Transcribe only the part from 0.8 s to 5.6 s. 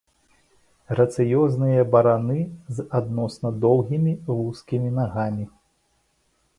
Грацыёзныя бараны з адносна доўгімі, вузкімі нагамі.